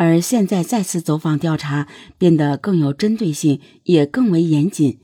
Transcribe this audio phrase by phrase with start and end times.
[0.00, 1.86] 而现在再次走访调查，
[2.16, 4.98] 变得更有针对性，也更为严谨。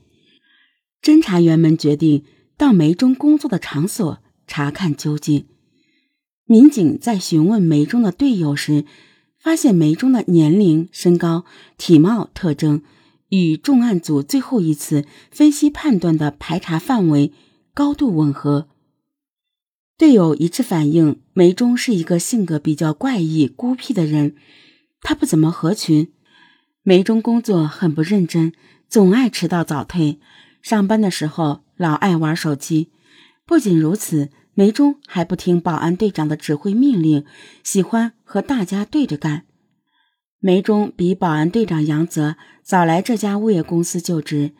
[1.03, 2.23] 侦查员们决定
[2.57, 5.45] 到梅中工作的场所查看究竟。
[6.45, 8.85] 民警在询问梅中的队友时，
[9.39, 11.45] 发现梅中的年龄、身高、
[11.77, 12.81] 体貌特征
[13.29, 17.31] 与重案组最后一次分析判断的排查范围
[17.75, 18.67] 高度吻合。
[19.95, 24.35] 队友一致反映，梅中是一个性格比较怪异、孤僻的人，
[25.01, 26.11] 他不怎么合群。
[26.83, 28.53] 梅中工作很不认真，
[28.87, 30.19] 总爱迟到早退，
[30.61, 32.91] 上班的时候老爱玩手机。
[33.45, 37.25] 不仅如此，梅中还不听保安队长的指挥命令，
[37.63, 39.45] 喜欢和大家对着干。
[40.39, 44.53] 梅中比保安队长杨泽早来这家物业公司就职，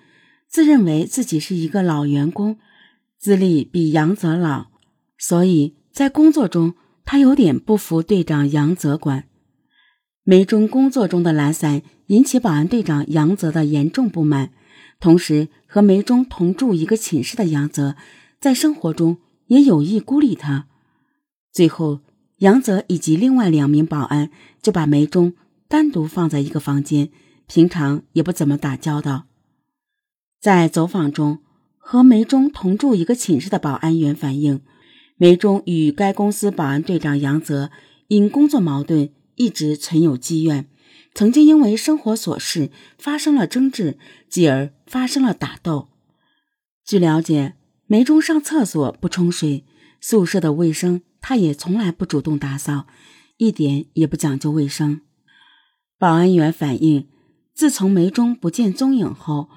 [0.48, 2.58] 自认为自己是一个老员工，
[3.18, 4.68] 资历比杨泽老。
[5.18, 6.76] 所以在工作中，
[7.06, 9.26] 他有点不服队长杨泽管。
[10.30, 14.52] 梅中工作中的懒散引起保安队长杨泽的严重不满。
[15.00, 17.96] 同时，和梅中同住一个寝室的杨泽，
[18.42, 20.68] 在生活中也有意孤立他。
[21.54, 22.02] 最后，
[22.40, 24.30] 杨泽以及另外两名保安
[24.62, 25.32] 就把梅中
[25.70, 27.08] 单独放在一个房间，
[27.48, 29.28] 平常也不怎么打交道。
[30.42, 31.40] 在走访中，
[31.78, 34.60] 和梅中同住一个寝室的保安员反映。
[35.16, 37.72] 梅中与该公司保安队长杨泽
[38.10, 40.70] 因工作矛盾一直存有积怨，
[41.16, 43.98] 曾经因为生活琐事发生了争执，
[44.30, 45.88] 继而发生了打斗。
[46.86, 49.64] 据了解，梅中上厕所不冲水，
[50.02, 52.88] 宿舍的卫生他也从来不主动打扫，
[53.38, 55.00] 一点也不讲究卫生。
[55.98, 57.08] 保安员反映，
[57.54, 59.50] 自从梅中不见踪影后，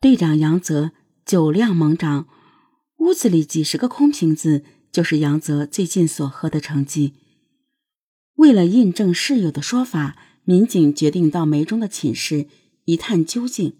[0.00, 0.90] 队长杨泽
[1.24, 2.26] 酒量猛涨，
[2.96, 4.64] 屋子里几十个空瓶子。
[4.90, 7.12] 就是杨泽最近所喝的成绩。
[8.38, 12.46] 为了印证室友的说法，民警决定到梅中的寝室
[12.84, 13.74] 一探究竟。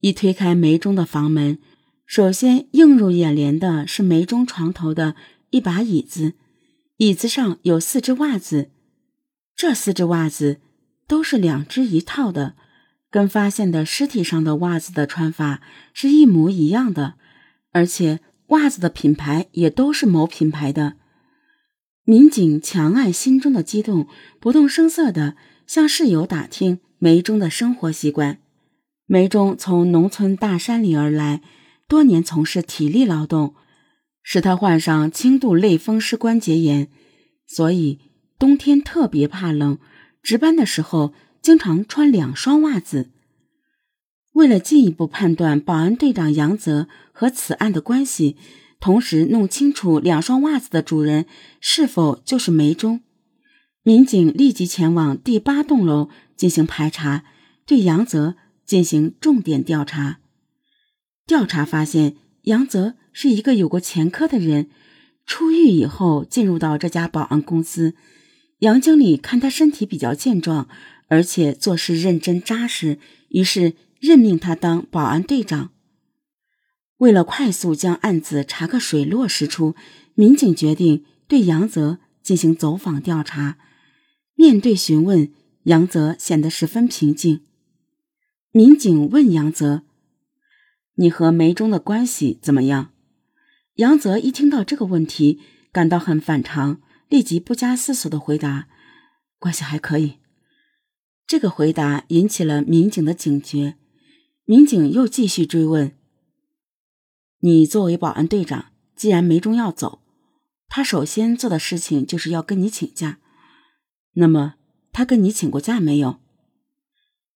[0.00, 1.58] 一推开梅中的房门，
[2.06, 5.16] 首先映入眼帘的是梅中床头的
[5.50, 6.34] 一把椅子，
[6.98, 8.70] 椅子上有四只袜子，
[9.56, 10.60] 这四只袜子
[11.06, 12.54] 都是两只一套的，
[13.10, 15.62] 跟发现的尸体上的袜子的穿法
[15.92, 17.14] 是一模一样的，
[17.72, 18.20] 而且。
[18.48, 20.94] 袜子的品牌也都是某品牌的。
[22.08, 24.06] 民警强按心中的激动，
[24.40, 25.36] 不动声色地
[25.66, 28.38] 向室友打听梅中的生活习惯。
[29.04, 31.42] 梅中从农村大山里而来，
[31.86, 33.54] 多年从事体力劳动，
[34.22, 36.88] 使他患上轻度类风湿关节炎，
[37.46, 37.98] 所以
[38.38, 39.76] 冬天特别怕冷，
[40.22, 43.10] 值班的时候经常穿两双袜子。
[44.32, 48.38] 为了进一步判断保安队长杨泽和此案的关系，
[48.80, 51.26] 同时弄清楚两双袜子的主人
[51.60, 53.00] 是否就是梅中，
[53.82, 57.24] 民警立即前往第八栋楼进行排查，
[57.66, 60.20] 对杨泽进行重点调查。
[61.26, 64.68] 调查发现，杨泽是一个有过前科的人，
[65.26, 67.94] 出狱以后进入到这家保安公司。
[68.60, 70.68] 杨经理看他身体比较健壮，
[71.08, 73.74] 而且做事认真扎实，于是。
[74.00, 75.72] 任命他当保安队长。
[76.98, 79.74] 为了快速将案子查个水落石出，
[80.14, 83.58] 民警决定对杨泽进行走访调查。
[84.34, 85.32] 面对询问，
[85.64, 87.42] 杨泽显得十分平静。
[88.50, 89.82] 民警问杨泽
[90.96, 92.90] ：“你和梅中的关系怎么样？”
[93.76, 98.68] 杨泽一听到这个问题，感到很反常，立即不加思索的回答
[99.38, 100.18] ：“关系还可以。”
[101.28, 103.76] 这个回答引起了民警的警觉。
[104.44, 105.92] 民警又继续追问
[107.40, 110.00] ：“你作为保安队长，既然梅中要走，
[110.68, 113.18] 他首先做的事情就是要跟你请假。
[114.14, 114.54] 那么，
[114.92, 116.18] 他跟你请过假没有？”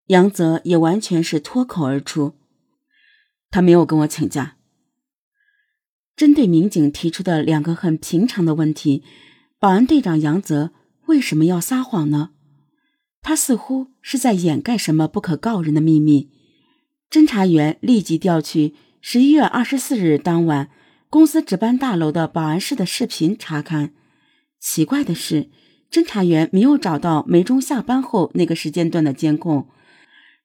[0.08, 2.34] 杨泽也完全是脱口而出
[3.50, 4.56] ：“他没有跟我请假。”
[6.16, 9.04] 针对民警提出的两个很平常的问题，
[9.58, 10.72] 保安队长杨泽
[11.06, 12.30] 为什么要撒谎呢？
[13.22, 16.31] 他似乎是在掩盖什么不可告人的秘密。
[17.08, 20.70] 侦查员立即调取十一月二十四日当晚
[21.10, 23.90] 公司值班大楼的保安室的视频查看。
[24.60, 25.50] 奇怪的是，
[25.90, 29.66] 侦查员没有找到梅中下班后那个时间段的监控，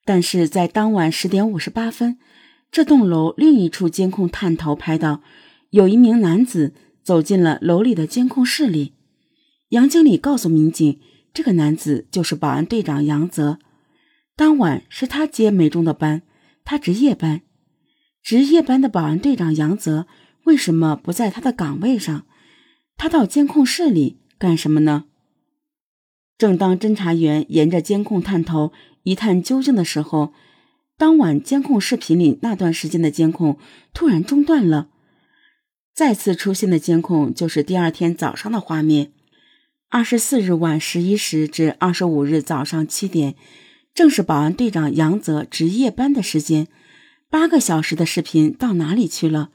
[0.03, 2.17] 但是在当晚十点五十八分，
[2.71, 5.21] 这栋楼另一处监控探头拍到
[5.69, 6.73] 有一名男子
[7.03, 8.95] 走进了楼里的监控室里。
[9.69, 10.99] 杨经理告诉民警，
[11.31, 13.59] 这个男子就是保安队长杨泽，
[14.35, 16.23] 当晚是他接梅中的班。
[16.65, 17.43] 他值夜班，
[18.27, 20.05] 值夜班的保安队长杨泽
[20.43, 22.25] 为什么不在他的岗位上？
[22.97, 25.05] 他到监控室里干什么呢？
[26.37, 30.33] 正当侦查员沿着监控探头一探究竟的时候，
[30.97, 33.57] 当晚监控视频里那段时间的监控
[33.93, 34.89] 突然中断了。
[35.95, 39.13] 再次出现的监控就是第二天早上的画面。
[39.87, 43.35] 二十四日晚十一时至二十五日早上七点，
[43.93, 46.67] 正是保安队长杨泽值夜班的时间。
[47.29, 49.51] 八个小时的视频到哪里去了？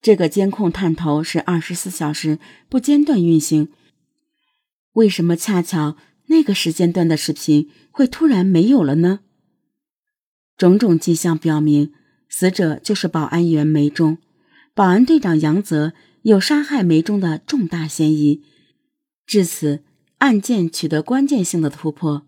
[0.00, 2.38] 这个监控探头是二十四小时
[2.68, 3.68] 不间断运行，
[4.94, 5.96] 为什么恰巧
[6.26, 9.20] 那个时间段的视频会突然没有了呢？
[10.56, 11.92] 种种迹象表明，
[12.28, 14.18] 死者就是保安员梅忠。
[14.74, 15.92] 保安队长杨泽
[16.22, 18.42] 有杀害梅中的重大嫌疑，
[19.26, 19.82] 至此
[20.18, 22.26] 案件取得关键性的突破。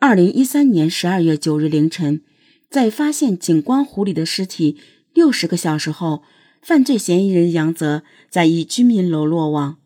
[0.00, 2.22] 二零一三年十二月九日凌晨，
[2.70, 4.78] 在发现景光湖里的尸体
[5.14, 6.22] 六十个小时后，
[6.60, 9.78] 犯罪嫌疑人杨泽在一居民楼落网。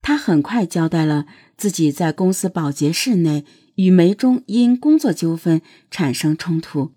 [0.00, 1.26] 他很快交代了
[1.56, 3.44] 自己在公司保洁室内
[3.76, 6.92] 与梅中因工作纠纷产生冲突。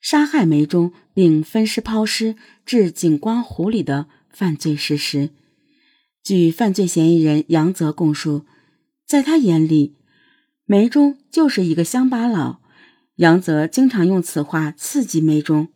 [0.00, 2.34] 杀害梅中并分尸抛尸
[2.66, 5.30] 至景光湖里的犯罪事实。
[6.24, 8.44] 据犯罪嫌疑人杨泽供述，
[9.06, 9.96] 在他眼里，
[10.64, 12.61] 梅中就是一个乡巴佬。
[13.16, 15.68] 杨泽经常用此话刺激梅中，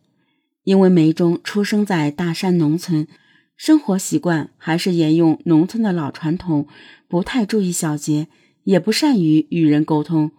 [0.63, 3.07] 因为梅中出生在大山农村，
[3.55, 6.67] 生活习惯还是沿用农村的老传统，
[7.07, 8.27] 不太注意小节，
[8.63, 10.31] 也不善于与人沟通，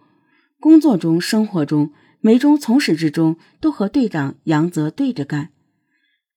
[0.59, 1.91] 工作中、生活中。
[2.21, 5.51] 梅中从始至终都和队长杨泽对着干。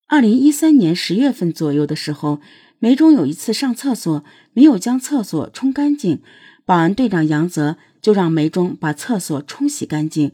[0.07, 2.41] 二零一三年十月份左右的时候，
[2.79, 6.23] 梅中有一次上厕所没有将厕所冲干净，
[6.65, 10.33] 保安队长杨泽就让梅中把厕所冲洗干净，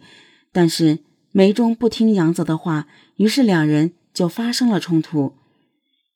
[0.52, 1.00] 但是
[1.32, 2.86] 梅中不听杨泽的话，
[3.16, 5.34] 于是两人就发生了冲突。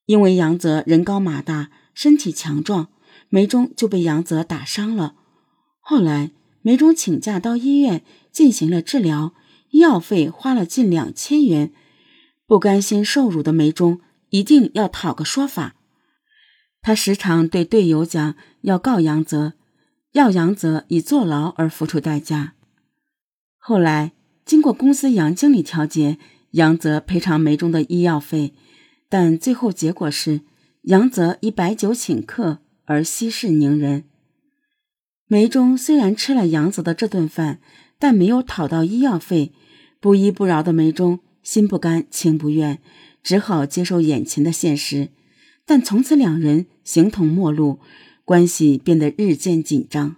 [0.06, 2.88] 因为杨泽人高马大，身体强壮，
[3.28, 5.14] 梅中就被杨泽打伤了。
[5.80, 6.30] 后来
[6.62, 8.02] 梅中请假到医院。
[8.32, 9.34] 进行了治疗，
[9.72, 11.70] 医药费花了近两千元。
[12.46, 14.00] 不甘心受辱的梅中
[14.30, 15.74] 一定要讨个说法。
[16.80, 19.52] 他时常对队友讲要告杨泽，
[20.12, 22.54] 要杨泽以坐牢而付出代价。
[23.58, 24.12] 后来
[24.44, 26.18] 经过公司杨经理调解，
[26.52, 28.54] 杨泽赔偿梅中的医药费，
[29.08, 30.40] 但最后结果是
[30.82, 34.04] 杨泽以白酒请客而息事宁人。
[35.26, 37.60] 梅中虽然吃了杨泽的这顿饭。
[38.02, 39.52] 但没有讨到医药费，
[40.00, 42.80] 不依不饶的梅中心不甘情不愿，
[43.22, 45.10] 只好接受眼前的现实。
[45.64, 47.78] 但从此两人形同陌路，
[48.24, 50.16] 关系变得日渐紧张。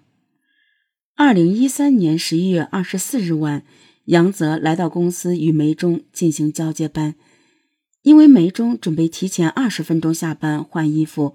[1.16, 3.64] 二零一三年十一月二十四日晚，
[4.06, 7.14] 杨泽来到公司与梅中进行交接班，
[8.02, 11.34] 因为梅中准备提前二十分钟下班换衣服，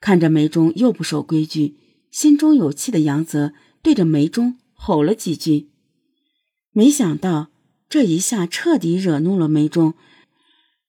[0.00, 1.76] 看着梅中又不守规矩，
[2.10, 3.52] 心中有气的杨泽
[3.82, 5.70] 对着梅中吼了几句。
[6.72, 7.50] 没想到
[7.88, 9.94] 这一下彻底惹怒了梅中，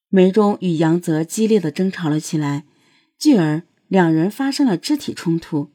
[0.10, 2.66] 梅中与杨泽激烈的争吵了起来，
[3.20, 5.72] 继而两人发生了肢体冲突。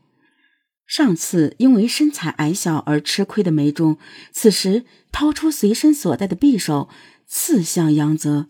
[0.86, 3.98] 上次因为身材矮小而吃亏的梅中，
[4.32, 6.88] 此时掏出随身所带的匕首
[7.26, 8.48] 刺向杨泽。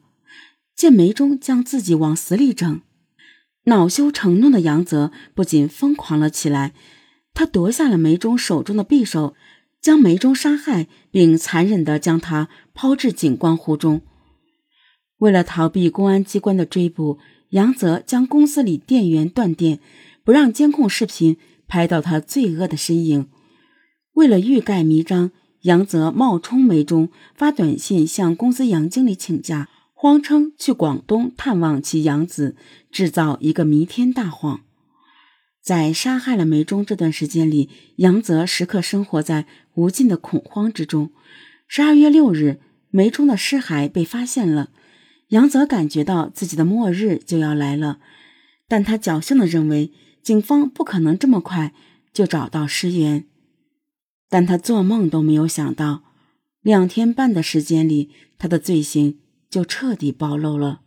[0.74, 2.80] 见梅中将自己往死里整，
[3.64, 6.72] 恼羞成怒的杨泽不仅疯狂了起来，
[7.34, 9.34] 他夺下了梅中手中的匕首。
[9.82, 14.02] 将梅中杀害，并残忍地将他抛至景观湖中。
[15.20, 17.18] 为了逃避公安机关的追捕，
[17.50, 19.80] 杨泽将公司里电源断电，
[20.24, 23.28] 不让监控视频拍到他罪恶的身影。
[24.14, 25.30] 为了欲盖弥彰，
[25.62, 32.56] 杨泽冒充梅中发短信向公司杨经理请假，谎称去广东探望其养子，
[32.90, 34.60] 制造一个弥天大谎。
[35.62, 41.10] 在杀害了梅中这段时间里，杨泽时刻生活在无尽的恐慌之中。
[41.68, 44.70] 十二月六日，梅中的尸骸被发现了，
[45.30, 47.98] 杨泽感觉到自己的末日就要来了，
[48.68, 51.72] 但他侥幸的认为警方不可能这么快
[52.12, 53.26] 就找到尸源。
[54.28, 56.02] 但他做梦都没有想到，
[56.62, 59.18] 两天半的时间里，他的罪行
[59.48, 60.82] 就彻底暴露了。